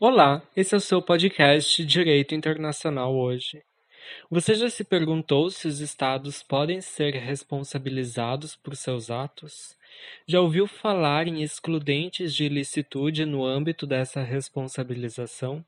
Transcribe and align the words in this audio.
Olá, 0.00 0.40
esse 0.54 0.76
é 0.76 0.78
o 0.78 0.80
seu 0.80 1.02
podcast 1.02 1.84
Direito 1.84 2.32
Internacional 2.32 3.16
hoje. 3.16 3.64
Você 4.30 4.54
já 4.54 4.70
se 4.70 4.84
perguntou 4.84 5.50
se 5.50 5.66
os 5.66 5.80
estados 5.80 6.40
podem 6.40 6.80
ser 6.80 7.14
responsabilizados 7.14 8.54
por 8.54 8.76
seus 8.76 9.10
atos? 9.10 9.76
Já 10.24 10.40
ouviu 10.40 10.68
falar 10.68 11.26
em 11.26 11.42
excludentes 11.42 12.32
de 12.32 12.44
ilicitude 12.44 13.26
no 13.26 13.44
âmbito 13.44 13.88
dessa 13.88 14.22
responsabilização? 14.22 15.64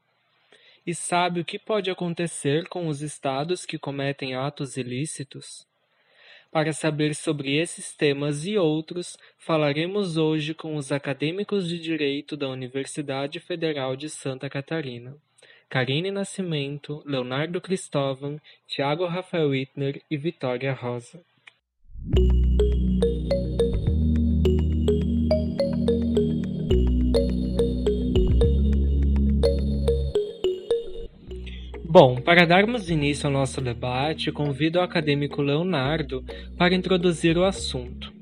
E 0.87 0.95
sabe 0.95 1.41
o 1.41 1.45
que 1.45 1.59
pode 1.59 1.91
acontecer 1.91 2.69
com 2.69 2.87
os 2.87 3.03
estados 3.03 3.67
que 3.67 3.81
cometem 3.81 4.37
atos 4.37 4.77
ilícitos? 4.77 5.67
Para 6.51 6.73
saber 6.73 7.15
sobre 7.15 7.57
esses 7.57 7.95
temas 7.95 8.45
e 8.45 8.59
outros, 8.59 9.17
falaremos 9.39 10.17
hoje 10.17 10.53
com 10.53 10.75
os 10.75 10.91
acadêmicos 10.91 11.69
de 11.69 11.79
Direito 11.79 12.37
da 12.37 12.49
Universidade 12.49 13.39
Federal 13.39 13.95
de 13.95 14.09
Santa 14.09 14.51
Catarina. 14.51 15.17
Karine 15.69 16.11
Nascimento, 16.11 17.01
Leonardo 17.07 17.61
Cristóvão, 17.61 18.41
Tiago 18.67 19.07
Rafael 19.07 19.51
Wittner 19.51 20.03
e 20.11 20.17
Vitória 20.17 20.73
Rosa. 20.73 21.23
Bom, 31.93 32.21
para 32.21 32.47
darmos 32.47 32.89
início 32.89 33.27
ao 33.27 33.33
nosso 33.33 33.61
debate, 33.61 34.31
convido 34.31 34.79
o 34.79 34.81
acadêmico 34.81 35.43
Leonardo 35.43 36.25
para 36.57 36.73
introduzir 36.73 37.37
o 37.37 37.45
assunto. 37.45 38.13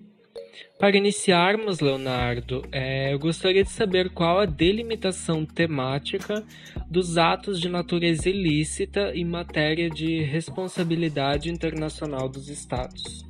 Para 0.78 0.96
iniciarmos, 0.96 1.78
Leonardo, 1.78 2.64
é, 2.72 3.12
eu 3.12 3.18
gostaria 3.18 3.62
de 3.62 3.68
saber 3.68 4.08
qual 4.08 4.40
a 4.40 4.46
delimitação 4.46 5.44
temática 5.44 6.42
dos 6.88 7.18
atos 7.18 7.60
de 7.60 7.68
natureza 7.68 8.30
ilícita 8.30 9.12
em 9.14 9.26
matéria 9.26 9.90
de 9.90 10.22
responsabilidade 10.22 11.50
internacional 11.50 12.26
dos 12.26 12.48
Estados. 12.48 13.22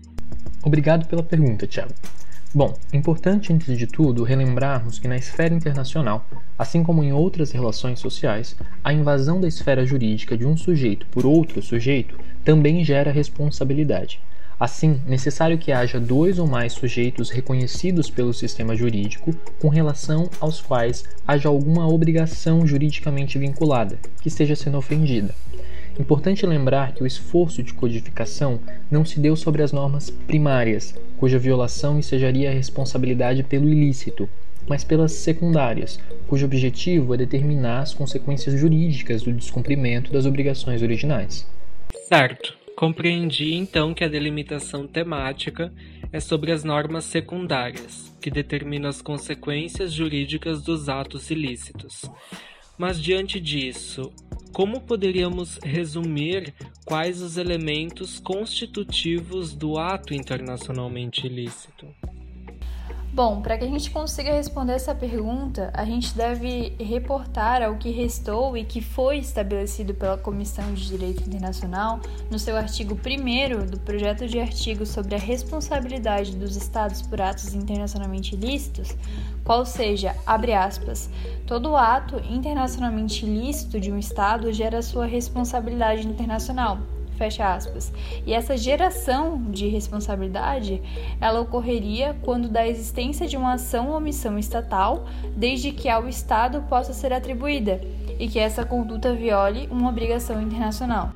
Obrigado 0.62 1.08
pela 1.08 1.24
pergunta, 1.24 1.66
Tiago. 1.66 1.92
Bom, 2.54 2.78
importante 2.94 3.52
antes 3.52 3.76
de 3.76 3.86
tudo 3.86 4.24
relembrarmos 4.24 4.98
que 4.98 5.06
na 5.06 5.18
esfera 5.18 5.54
internacional, 5.54 6.26
assim 6.58 6.82
como 6.82 7.04
em 7.04 7.12
outras 7.12 7.52
relações 7.52 8.00
sociais, 8.00 8.56
a 8.82 8.90
invasão 8.90 9.38
da 9.38 9.46
esfera 9.46 9.84
jurídica 9.84 10.34
de 10.34 10.46
um 10.46 10.56
sujeito 10.56 11.06
por 11.08 11.26
outro 11.26 11.60
sujeito 11.60 12.18
também 12.42 12.82
gera 12.82 13.12
responsabilidade. 13.12 14.18
Assim, 14.58 14.98
necessário 15.06 15.58
que 15.58 15.70
haja 15.70 16.00
dois 16.00 16.38
ou 16.38 16.46
mais 16.46 16.72
sujeitos 16.72 17.28
reconhecidos 17.28 18.08
pelo 18.08 18.32
sistema 18.32 18.74
jurídico 18.74 19.34
com 19.60 19.68
relação 19.68 20.30
aos 20.40 20.58
quais 20.58 21.04
haja 21.26 21.50
alguma 21.50 21.86
obrigação 21.86 22.66
juridicamente 22.66 23.38
vinculada 23.38 23.98
que 24.22 24.28
esteja 24.28 24.56
sendo 24.56 24.78
ofendida. 24.78 25.34
Importante 25.98 26.46
lembrar 26.46 26.92
que 26.92 27.02
o 27.02 27.06
esforço 27.06 27.62
de 27.62 27.74
codificação 27.74 28.60
não 28.90 29.04
se 29.04 29.18
deu 29.18 29.34
sobre 29.34 29.62
as 29.62 29.72
normas 29.72 30.08
primárias, 30.08 30.94
cuja 31.18 31.38
violação 31.38 31.98
ensejaria 31.98 32.50
a 32.50 32.54
responsabilidade 32.54 33.42
pelo 33.42 33.68
ilícito, 33.68 34.28
mas 34.68 34.84
pelas 34.84 35.12
secundárias, 35.12 35.98
cujo 36.28 36.46
objetivo 36.46 37.14
é 37.14 37.16
determinar 37.16 37.80
as 37.80 37.94
consequências 37.94 38.58
jurídicas 38.58 39.22
do 39.22 39.32
descumprimento 39.32 40.12
das 40.12 40.24
obrigações 40.24 40.82
originais. 40.82 41.46
Certo. 42.06 42.56
Compreendi 42.76 43.54
então 43.54 43.92
que 43.92 44.04
a 44.04 44.08
delimitação 44.08 44.86
temática 44.86 45.72
é 46.12 46.20
sobre 46.20 46.52
as 46.52 46.62
normas 46.62 47.06
secundárias, 47.06 48.16
que 48.20 48.30
determinam 48.30 48.88
as 48.88 49.02
consequências 49.02 49.92
jurídicas 49.92 50.62
dos 50.62 50.88
atos 50.88 51.28
ilícitos. 51.28 52.02
Mas 52.78 53.02
diante 53.02 53.40
disso, 53.40 54.12
como 54.52 54.80
poderíamos 54.80 55.58
resumir 55.62 56.54
quais 56.84 57.22
os 57.22 57.36
elementos 57.36 58.18
constitutivos 58.18 59.52
do 59.52 59.78
ato 59.78 60.14
internacionalmente 60.14 61.26
ilícito? 61.26 61.86
Bom, 63.10 63.40
para 63.40 63.56
que 63.56 63.64
a 63.64 63.68
gente 63.68 63.90
consiga 63.90 64.32
responder 64.32 64.74
essa 64.74 64.94
pergunta, 64.94 65.70
a 65.72 65.84
gente 65.84 66.14
deve 66.14 66.74
reportar 66.78 67.62
ao 67.62 67.76
que 67.76 67.90
restou 67.90 68.56
e 68.56 68.64
que 68.64 68.82
foi 68.82 69.18
estabelecido 69.18 69.94
pela 69.94 70.18
Comissão 70.18 70.74
de 70.74 70.86
Direito 70.86 71.22
Internacional 71.22 72.00
no 72.30 72.38
seu 72.38 72.56
artigo 72.56 72.94
1 72.94 73.66
do 73.66 73.80
projeto 73.80 74.26
de 74.26 74.38
artigo 74.38 74.84
sobre 74.84 75.14
a 75.14 75.18
responsabilidade 75.18 76.36
dos 76.36 76.54
Estados 76.54 77.00
por 77.00 77.20
atos 77.20 77.54
internacionalmente 77.54 78.34
ilícitos, 78.34 78.94
qual 79.42 79.64
seja, 79.64 80.14
abre 80.26 80.52
aspas, 80.52 81.08
todo 81.46 81.76
ato 81.76 82.20
internacionalmente 82.30 83.24
ilícito 83.24 83.80
de 83.80 83.90
um 83.90 83.98
Estado 83.98 84.52
gera 84.52 84.82
sua 84.82 85.06
responsabilidade 85.06 86.06
internacional, 86.06 86.78
fecha 87.18 87.52
aspas. 87.52 87.92
E 88.24 88.32
essa 88.32 88.56
geração 88.56 89.42
de 89.50 89.66
responsabilidade, 89.68 90.80
ela 91.20 91.40
ocorreria 91.40 92.16
quando 92.22 92.48
da 92.48 92.66
existência 92.66 93.26
de 93.26 93.36
uma 93.36 93.54
ação 93.54 93.88
ou 93.88 93.96
omissão 93.96 94.38
estatal, 94.38 95.06
desde 95.36 95.72
que 95.72 95.88
ao 95.88 96.08
Estado 96.08 96.62
possa 96.68 96.94
ser 96.94 97.12
atribuída 97.12 97.80
e 98.18 98.28
que 98.28 98.38
essa 98.38 98.64
conduta 98.64 99.12
viole 99.12 99.68
uma 99.70 99.88
obrigação 99.90 100.40
internacional. 100.40 101.12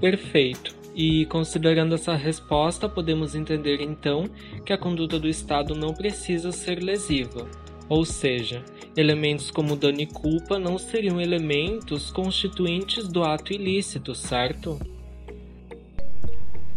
Perfeito. 0.00 0.78
E 0.94 1.26
considerando 1.26 1.94
essa 1.94 2.14
resposta, 2.14 2.88
podemos 2.88 3.34
entender 3.34 3.80
então 3.80 4.24
que 4.64 4.72
a 4.72 4.78
conduta 4.78 5.18
do 5.18 5.28
Estado 5.28 5.74
não 5.74 5.94
precisa 5.94 6.50
ser 6.50 6.82
lesiva, 6.82 7.46
ou 7.88 8.04
seja, 8.04 8.64
elementos 8.96 9.50
como 9.50 9.76
dano 9.76 10.00
e 10.00 10.06
culpa 10.06 10.58
não 10.58 10.78
seriam 10.78 11.20
elementos 11.20 12.10
constituintes 12.10 13.08
do 13.08 13.22
ato 13.22 13.52
ilícito, 13.52 14.14
certo? 14.14 14.78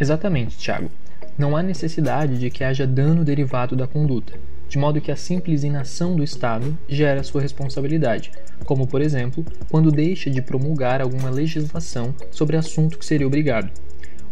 Exatamente, 0.03 0.57
Tiago. 0.57 0.91
Não 1.37 1.55
há 1.55 1.63
necessidade 1.63 2.37
de 2.37 2.49
que 2.49 2.61
haja 2.61 2.85
dano 2.85 3.23
derivado 3.23 3.73
da 3.73 3.87
conduta, 3.87 4.33
de 4.67 4.77
modo 4.77 4.99
que 4.99 5.09
a 5.09 5.15
simples 5.15 5.63
inação 5.63 6.13
do 6.13 6.21
Estado 6.21 6.77
gera 6.89 7.23
sua 7.23 7.41
responsabilidade, 7.41 8.29
como, 8.65 8.85
por 8.85 9.01
exemplo, 9.01 9.45
quando 9.69 9.93
deixa 9.93 10.29
de 10.29 10.41
promulgar 10.41 10.99
alguma 10.99 11.29
legislação 11.29 12.13
sobre 12.31 12.57
assunto 12.57 12.97
que 12.97 13.05
seria 13.05 13.25
obrigado. 13.25 13.71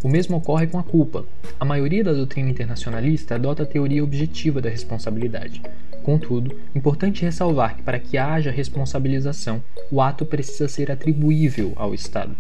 O 0.03 0.09
mesmo 0.09 0.35
ocorre 0.35 0.67
com 0.67 0.77
a 0.77 0.83
culpa. 0.83 1.23
A 1.57 1.63
maioria 1.63 2.03
da 2.03 2.11
doutrina 2.11 2.49
internacionalista 2.49 3.35
adota 3.35 3.63
a 3.63 3.65
teoria 3.65 4.03
objetiva 4.03 4.59
da 4.59 4.69
responsabilidade. 4.69 5.61
Contudo, 6.03 6.59
importante 6.75 7.23
ressalvar 7.23 7.77
que 7.77 7.83
para 7.83 7.97
que 7.97 8.17
haja 8.17 8.51
responsabilização, 8.51 9.63
o 9.89 10.01
ato 10.01 10.25
precisa 10.25 10.67
ser 10.67 10.91
atribuível 10.91 11.71
ao 11.77 11.93
Estado, 11.93 12.35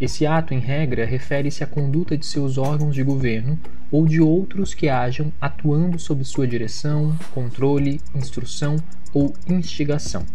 esse 0.00 0.26
ato, 0.26 0.52
em 0.52 0.58
regra, 0.58 1.04
refere-se 1.06 1.62
à 1.62 1.66
conduta 1.66 2.16
de 2.16 2.26
seus 2.26 2.58
órgãos 2.58 2.94
de 2.94 3.02
governo 3.02 3.58
ou 3.92 4.06
de 4.06 4.20
outros 4.20 4.74
que 4.74 4.88
hajam 4.88 5.32
atuando 5.40 5.98
sob 5.98 6.24
sua 6.24 6.48
direção, 6.48 7.16
controle, 7.32 8.00
instrução 8.14 8.76
ou 9.12 9.32
instigação. 9.48 10.26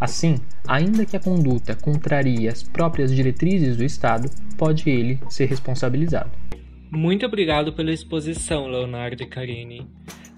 Assim, 0.00 0.36
ainda 0.66 1.04
que 1.04 1.16
a 1.16 1.20
conduta 1.20 1.74
contrarie 1.74 2.48
as 2.48 2.62
próprias 2.62 3.14
diretrizes 3.14 3.76
do 3.76 3.84
Estado, 3.84 4.30
pode 4.56 4.88
ele 4.88 5.18
ser 5.28 5.46
responsabilizado. 5.46 6.30
Muito 6.90 7.26
obrigado 7.26 7.72
pela 7.72 7.92
exposição, 7.92 8.68
Leonardo 8.68 9.22
e 9.22 9.26
Karine. 9.26 9.86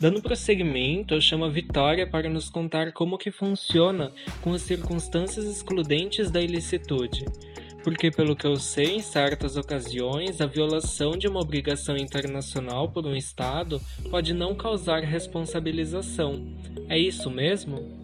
Dando 0.01 0.21
prosseguimento, 0.21 1.15
eu 1.15 1.21
chamo 1.21 1.45
a 1.45 1.49
Vitória 1.49 2.07
para 2.07 2.29
nos 2.29 2.51
contar 2.51 2.93
como 2.93 3.19
que 3.19 3.31
funciona 3.31 4.11
com 4.41 4.53
as 4.53 4.63
circunstâncias 4.63 5.45
excludentes 5.45 6.31
da 6.31 6.41
ilicitude 6.41 7.25
porque, 7.83 8.11
pelo 8.11 8.37
que 8.37 8.47
eu 8.47 8.57
sei, 8.57 8.97
em 8.97 9.03
certas 9.03 9.57
ocasiões, 9.57 10.41
a 10.41 10.47
violação 10.47 11.13
de 11.13 11.29
uma 11.29 11.41
obrigação 11.41 11.97
internacional 11.97 12.91
por 12.91 13.07
um 13.07 13.17
Estado 13.17 13.81
pode 14.11 14.33
não 14.33 14.55
causar 14.55 15.01
responsabilização. 15.01 16.47
É 16.89 16.99
isso 16.99 17.31
mesmo? 17.31 18.01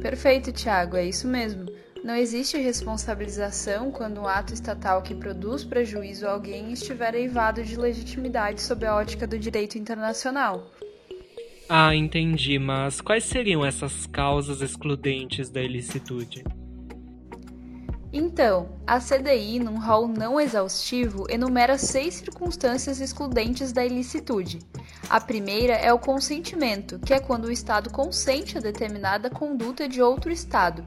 Perfeito, 0.00 0.52
Tiago, 0.52 0.96
é 0.96 1.06
isso 1.06 1.28
mesmo. 1.28 1.66
Não 2.02 2.16
existe 2.16 2.56
responsabilização 2.56 3.90
quando 3.90 4.22
um 4.22 4.26
ato 4.26 4.54
estatal 4.54 5.02
que 5.02 5.14
produz 5.14 5.64
prejuízo 5.64 6.26
a 6.26 6.32
alguém 6.32 6.72
estiver 6.72 7.14
eivado 7.14 7.62
de 7.62 7.76
legitimidade 7.76 8.62
sob 8.62 8.86
a 8.86 8.96
ótica 8.96 9.26
do 9.26 9.38
direito 9.38 9.76
internacional. 9.76 10.70
Ah, 11.68 11.94
entendi, 11.94 12.58
mas 12.58 13.00
quais 13.00 13.24
seriam 13.24 13.64
essas 13.64 14.06
causas 14.06 14.62
excludentes 14.62 15.50
da 15.50 15.62
ilicitude? 15.62 16.42
Então, 18.12 18.70
a 18.84 18.98
CDI, 18.98 19.60
num 19.60 19.78
rol 19.78 20.08
não 20.08 20.40
exaustivo, 20.40 21.26
enumera 21.28 21.78
seis 21.78 22.14
circunstâncias 22.14 23.00
excludentes 23.00 23.72
da 23.72 23.84
ilicitude. 23.84 24.58
A 25.08 25.20
primeira 25.20 25.74
é 25.74 25.92
o 25.92 25.98
consentimento, 25.98 26.98
que 26.98 27.14
é 27.14 27.20
quando 27.20 27.44
o 27.44 27.52
Estado 27.52 27.88
consente 27.90 28.58
a 28.58 28.60
determinada 28.60 29.30
conduta 29.30 29.88
de 29.88 30.02
outro 30.02 30.32
Estado. 30.32 30.84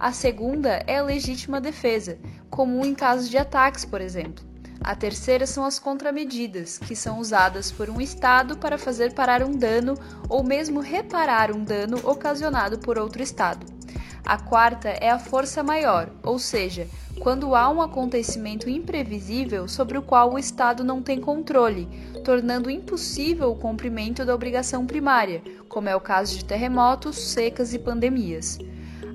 A 0.00 0.12
segunda 0.12 0.82
é 0.88 0.98
a 0.98 1.02
legítima 1.02 1.60
defesa, 1.60 2.18
comum 2.50 2.84
em 2.84 2.94
casos 2.94 3.30
de 3.30 3.38
ataques, 3.38 3.84
por 3.84 4.00
exemplo. 4.00 4.44
A 4.80 4.96
terceira 4.96 5.46
são 5.46 5.64
as 5.64 5.78
contramedidas, 5.78 6.76
que 6.76 6.96
são 6.96 7.20
usadas 7.20 7.70
por 7.70 7.88
um 7.88 8.00
Estado 8.00 8.56
para 8.58 8.76
fazer 8.76 9.14
parar 9.14 9.42
um 9.42 9.52
dano 9.52 9.94
ou 10.28 10.42
mesmo 10.42 10.80
reparar 10.80 11.52
um 11.52 11.62
dano 11.62 11.98
ocasionado 12.02 12.78
por 12.78 12.98
outro 12.98 13.22
Estado. 13.22 13.73
A 14.26 14.38
quarta 14.38 14.88
é 14.88 15.10
a 15.10 15.18
força 15.18 15.62
maior, 15.62 16.08
ou 16.22 16.38
seja, 16.38 16.88
quando 17.20 17.54
há 17.54 17.68
um 17.68 17.82
acontecimento 17.82 18.70
imprevisível 18.70 19.68
sobre 19.68 19.98
o 19.98 20.02
qual 20.02 20.32
o 20.32 20.38
Estado 20.38 20.82
não 20.82 21.02
tem 21.02 21.20
controle, 21.20 21.86
tornando 22.24 22.70
impossível 22.70 23.50
o 23.50 23.56
cumprimento 23.56 24.24
da 24.24 24.34
obrigação 24.34 24.86
primária, 24.86 25.42
como 25.68 25.90
é 25.90 25.94
o 25.94 26.00
caso 26.00 26.38
de 26.38 26.44
terremotos, 26.44 27.18
secas 27.18 27.74
e 27.74 27.78
pandemias. 27.78 28.58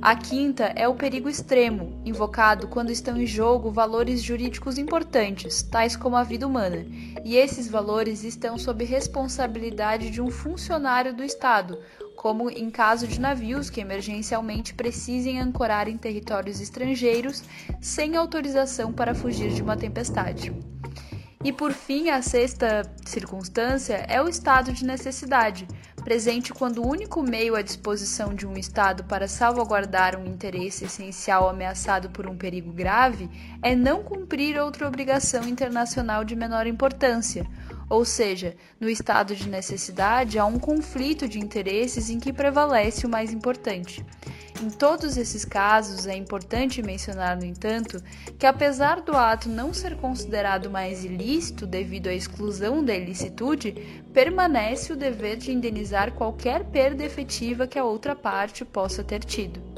A 0.02 0.16
quinta 0.16 0.72
é 0.76 0.88
o 0.88 0.94
perigo 0.94 1.28
extremo, 1.28 2.02
invocado 2.06 2.68
quando 2.68 2.92
estão 2.92 3.20
em 3.20 3.26
jogo 3.26 3.70
valores 3.70 4.22
jurídicos 4.22 4.78
importantes, 4.78 5.62
tais 5.64 5.98
como 5.98 6.16
a 6.16 6.24
vida 6.24 6.48
humana, 6.48 6.86
e 7.26 7.36
esses 7.36 7.68
valores 7.68 8.24
estão 8.24 8.58
sob 8.58 8.86
responsabilidade 8.86 10.10
de 10.10 10.22
um 10.22 10.30
funcionário 10.30 11.14
do 11.14 11.24
Estado, 11.24 11.80
como 12.20 12.50
em 12.50 12.70
caso 12.70 13.08
de 13.08 13.18
navios 13.18 13.70
que 13.70 13.80
emergencialmente 13.80 14.74
precisem 14.74 15.40
ancorar 15.40 15.88
em 15.88 15.96
territórios 15.96 16.60
estrangeiros 16.60 17.42
sem 17.80 18.18
autorização 18.18 18.92
para 18.92 19.16
fugir 19.16 19.54
de 19.54 19.62
uma 19.62 19.78
tempestade. 19.78 20.54
E 21.42 21.54
por 21.54 21.72
fim, 21.72 22.10
a 22.10 22.22
sexta 22.22 22.82
circunstância 23.06 24.06
é 24.10 24.22
o 24.22 24.28
estado 24.28 24.74
de 24.74 24.84
necessidade, 24.84 25.66
presente 26.04 26.54
quando 26.54 26.84
o 26.84 26.88
único 26.90 27.24
meio 27.24 27.56
à 27.56 27.62
disposição 27.62 28.36
de 28.36 28.46
um 28.46 28.58
Estado 28.58 29.06
para 29.06 29.26
salvaguardar 29.26 30.20
um 30.20 30.26
interesse 30.26 30.84
essencial 30.84 31.48
ameaçado 31.48 32.10
por 32.10 32.28
um 32.28 32.36
perigo 32.36 32.74
grave 32.74 33.30
é 33.62 33.74
não 33.78 34.04
cumprir 34.04 34.58
outra 34.58 34.86
obrigação 34.86 35.48
internacional 35.48 36.26
de 36.26 36.36
menor 36.36 36.68
importância, 36.68 37.48
ou 37.90 38.06
seja, 38.06 38.56
no 38.80 38.90
estado 38.90 39.36
de 39.36 39.50
necessidade 39.50 40.38
há 40.38 40.46
um 40.46 40.60
conflito 40.60 41.28
de 41.28 41.40
interesses 41.40 42.10
em 42.10 42.20
que 42.20 42.32
prevalece 42.32 43.06
o 43.06 43.10
mais 43.10 43.34
importante. 43.34 44.06
Em 44.62 44.70
todos 44.70 45.16
esses 45.16 45.46
casos, 45.46 46.06
é 46.06 46.16
importante 46.16 46.84
mencionar, 46.84 47.38
no 47.38 47.46
entanto, 47.46 48.04
que 48.38 48.46
apesar 48.46 49.02
do 49.02 49.16
ato 49.16 49.48
não 49.48 49.74
ser 49.74 49.96
considerado 49.96 50.70
mais 50.70 51.06
ilícito 51.06 51.66
devido 51.66 52.08
à 52.08 52.14
exclusão 52.14 52.84
da 52.84 52.94
ilicitude, 52.94 54.04
permanece 54.14 54.92
o 54.92 54.98
dever 54.98 55.38
de 55.38 55.54
indenizar 55.54 56.12
qualquer 56.12 56.66
perda 56.66 57.06
efetiva 57.06 57.68
que 57.68 57.80
a 57.80 57.86
outra 57.86 58.16
parte 58.16 58.66
possa 58.66 59.02
ter 59.02 59.24
tido. 59.24 59.69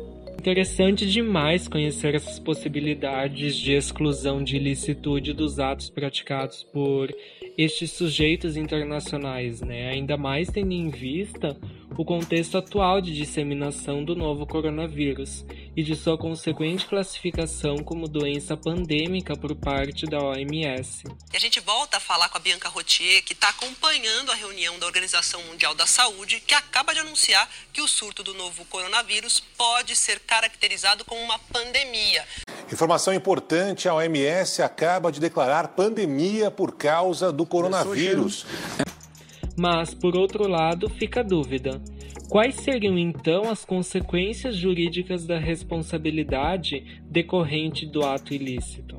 Interessante 0.41 1.05
demais 1.05 1.67
conhecer 1.67 2.15
essas 2.15 2.39
possibilidades 2.39 3.55
de 3.55 3.73
exclusão 3.73 4.43
de 4.43 4.55
ilicitude 4.55 5.33
dos 5.33 5.59
atos 5.59 5.87
praticados 5.87 6.63
por 6.63 7.13
estes 7.55 7.91
sujeitos 7.91 8.57
internacionais, 8.57 9.61
né? 9.61 9.89
ainda 9.89 10.17
mais 10.17 10.49
tendo 10.49 10.71
em 10.71 10.89
vista 10.89 11.55
o 12.01 12.05
contexto 12.05 12.57
atual 12.57 12.99
de 12.99 13.13
disseminação 13.13 14.03
do 14.03 14.15
novo 14.15 14.43
coronavírus 14.47 15.45
e 15.77 15.83
de 15.83 15.95
sua 15.95 16.17
consequente 16.17 16.87
classificação 16.87 17.77
como 17.77 18.07
doença 18.07 18.57
pandêmica 18.57 19.35
por 19.35 19.55
parte 19.55 20.07
da 20.07 20.17
OMS. 20.17 21.03
E 21.31 21.37
a 21.37 21.39
gente 21.39 21.59
volta 21.59 21.97
a 21.97 21.99
falar 21.99 22.27
com 22.29 22.39
a 22.39 22.41
Bianca 22.41 22.69
Rotier, 22.69 23.23
que 23.23 23.33
está 23.33 23.49
acompanhando 23.49 24.31
a 24.31 24.35
reunião 24.35 24.79
da 24.79 24.87
Organização 24.87 25.43
Mundial 25.43 25.75
da 25.75 25.85
Saúde, 25.85 26.39
que 26.39 26.55
acaba 26.55 26.91
de 26.91 27.01
anunciar 27.01 27.47
que 27.71 27.81
o 27.81 27.87
surto 27.87 28.23
do 28.23 28.33
novo 28.33 28.65
coronavírus 28.65 29.39
pode 29.55 29.95
ser 29.95 30.21
caracterizado 30.21 31.05
como 31.05 31.21
uma 31.21 31.37
pandemia. 31.37 32.25
Informação 32.73 33.13
importante: 33.13 33.87
a 33.87 33.93
OMS 33.93 34.63
acaba 34.63 35.11
de 35.11 35.19
declarar 35.19 35.67
pandemia 35.67 36.49
por 36.49 36.75
causa 36.75 37.31
do 37.31 37.45
coronavírus. 37.45 38.47
Mas, 39.55 39.93
por 39.93 40.15
outro 40.15 40.47
lado, 40.47 40.89
fica 40.89 41.19
a 41.19 41.23
dúvida: 41.23 41.81
quais 42.31 42.55
seriam 42.55 42.97
então 42.97 43.49
as 43.49 43.65
consequências 43.65 44.55
jurídicas 44.55 45.27
da 45.27 45.37
responsabilidade 45.37 47.01
decorrente 47.03 47.85
do 47.85 48.05
ato 48.05 48.33
ilícito? 48.33 48.97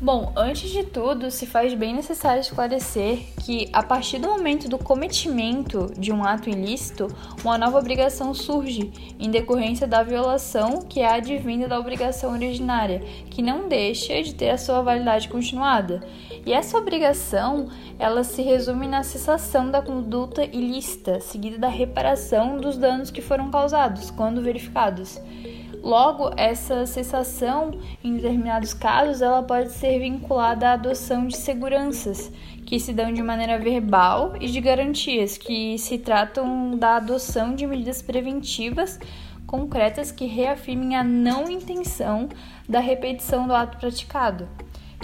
Bom, 0.00 0.32
antes 0.36 0.70
de 0.70 0.84
tudo, 0.84 1.30
se 1.30 1.46
faz 1.46 1.72
bem 1.74 1.94
necessário 1.94 2.40
esclarecer 2.40 3.20
que, 3.44 3.68
a 3.72 3.82
partir 3.82 4.18
do 4.18 4.28
momento 4.28 4.68
do 4.68 4.78
cometimento 4.78 5.92
de 5.98 6.12
um 6.12 6.22
ato 6.22 6.50
ilícito, 6.50 7.08
uma 7.42 7.56
nova 7.56 7.78
obrigação 7.78 8.34
surge, 8.34 8.92
em 9.18 9.30
decorrência 9.30 9.86
da 9.86 10.02
violação 10.02 10.82
que 10.82 11.00
é 11.00 11.10
advinda 11.10 11.66
da 11.66 11.80
obrigação 11.80 12.32
originária, 12.32 13.00
que 13.30 13.40
não 13.40 13.68
deixa 13.68 14.22
de 14.22 14.34
ter 14.34 14.50
a 14.50 14.58
sua 14.58 14.82
validade 14.82 15.28
continuada. 15.28 16.06
E 16.46 16.52
essa 16.52 16.76
obrigação, 16.76 17.68
ela 17.98 18.22
se 18.22 18.42
resume 18.42 18.86
na 18.86 19.02
cessação 19.02 19.70
da 19.70 19.80
conduta 19.80 20.44
ilícita, 20.44 21.20
seguida 21.20 21.58
da 21.58 21.68
reparação 21.68 22.58
dos 22.58 22.76
danos 22.76 23.10
que 23.10 23.22
foram 23.22 23.50
causados, 23.50 24.10
quando 24.10 24.42
verificados. 24.42 25.18
Logo, 25.82 26.30
essa 26.36 26.86
cessação, 26.86 27.72
em 28.02 28.14
determinados 28.14 28.74
casos, 28.74 29.22
ela 29.22 29.42
pode 29.42 29.70
ser 29.72 29.98
vinculada 29.98 30.68
à 30.68 30.72
adoção 30.72 31.26
de 31.26 31.36
seguranças, 31.36 32.30
que 32.66 32.80
se 32.80 32.92
dão 32.92 33.12
de 33.12 33.22
maneira 33.22 33.58
verbal, 33.58 34.34
e 34.40 34.46
de 34.46 34.60
garantias, 34.60 35.38
que 35.38 35.78
se 35.78 35.98
tratam 35.98 36.76
da 36.76 36.96
adoção 36.96 37.54
de 37.54 37.66
medidas 37.66 38.00
preventivas 38.02 38.98
concretas 39.46 40.10
que 40.10 40.24
reafirmem 40.24 40.96
a 40.96 41.04
não 41.04 41.48
intenção 41.50 42.28
da 42.68 42.80
repetição 42.80 43.46
do 43.46 43.54
ato 43.54 43.76
praticado. 43.78 44.48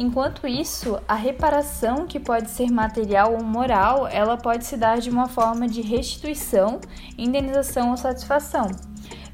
Enquanto 0.01 0.49
isso, 0.49 0.99
a 1.07 1.15
reparação, 1.15 2.07
que 2.07 2.19
pode 2.19 2.49
ser 2.49 2.71
material 2.71 3.35
ou 3.35 3.45
moral, 3.45 4.09
ela 4.09 4.35
pode 4.35 4.65
se 4.65 4.75
dar 4.75 4.99
de 4.99 5.11
uma 5.11 5.29
forma 5.29 5.69
de 5.69 5.83
restituição, 5.83 6.81
indenização 7.19 7.91
ou 7.91 7.99
satisfação. 7.99 8.69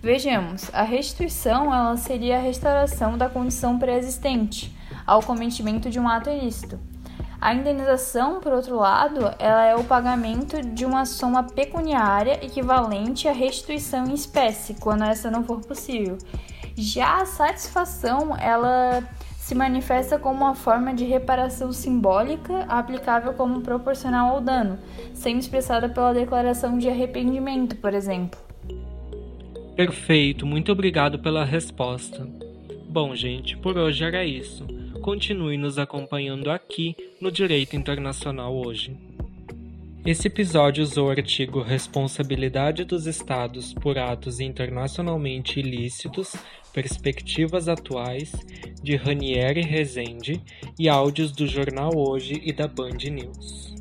Vejamos, 0.03 0.69
a 0.75 0.83
restituição 0.83 1.73
ela 1.73 1.97
seria 1.97 2.39
a 2.39 2.41
restauração 2.41 3.17
da 3.17 3.29
condição 3.29 3.79
pré-existente 3.79 4.77
ao 5.07 5.23
cometimento 5.23 5.89
de 5.89 6.01
um 6.01 6.09
ato 6.09 6.31
ilícito. 6.31 6.81
A 7.41 7.55
indenização, 7.55 8.41
por 8.41 8.53
outro 8.53 8.75
lado, 8.75 9.21
ela 9.39 9.65
é 9.67 9.77
o 9.77 9.85
pagamento 9.85 10.61
de 10.61 10.85
uma 10.85 11.05
soma 11.05 11.45
pecuniária 11.45 12.45
equivalente 12.45 13.29
à 13.29 13.33
restituição 13.33 14.05
em 14.09 14.15
espécie, 14.15 14.75
quando 14.75 15.05
essa 15.05 15.31
não 15.31 15.45
for 15.45 15.61
possível. 15.61 16.19
Já 16.77 17.23
a 17.23 17.25
satisfação, 17.25 18.37
ela 18.37 19.09
se 19.47 19.55
manifesta 19.55 20.19
como 20.19 20.43
uma 20.45 20.57
forma 20.57 20.93
de 20.93 21.05
reparação 21.05 21.73
simbólica 21.73 22.65
aplicável 22.65 23.33
como 23.33 23.61
proporcional 23.61 24.35
ao 24.35 24.41
dano, 24.41 24.77
sendo 25.15 25.39
expressada 25.39 25.89
pela 25.89 26.13
declaração 26.13 26.77
de 26.77 26.89
arrependimento, 26.89 27.77
por 27.77 27.95
exemplo. 27.95 28.41
Perfeito, 29.77 30.45
muito 30.45 30.73
obrigado 30.73 31.21
pela 31.21 31.45
resposta. 31.45 32.29
Bom, 32.89 33.15
gente, 33.15 33.57
por 33.57 33.79
hoje 33.79 34.03
era 34.03 34.25
isso. 34.25 34.67
Continue 35.01 35.57
nos 35.57 35.79
acompanhando 35.79 36.51
aqui 36.51 36.97
no 37.21 37.31
Direito 37.31 37.77
Internacional 37.77 38.53
hoje. 38.53 38.97
Esse 40.05 40.27
episódio 40.27 40.83
usou 40.83 41.07
o 41.07 41.11
artigo 41.11 41.63
Responsabilidade 41.63 42.83
dos 42.83 43.07
Estados 43.07 43.73
por 43.75 43.97
Atos 43.97 44.41
Internacionalmente 44.41 45.61
Ilícitos, 45.61 46.35
Perspectivas 46.77 47.69
Atuais, 47.69 48.31
de 48.83 48.97
Ranieri 48.97 49.63
Rezende, 49.63 50.43
e 50.79 50.91
áudios 50.91 51.33
do 51.33 51.47
Jornal 51.47 51.97
Hoje 51.97 52.43
e 52.45 52.53
da 52.53 52.69
Band 52.69 52.99
News. 53.11 53.75